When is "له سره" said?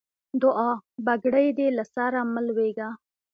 1.77-2.19